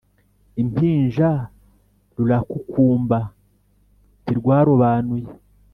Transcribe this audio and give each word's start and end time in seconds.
impinja 0.61 1.29
rurakukumba 2.15 3.19
ntirwarobanuye 4.23 5.29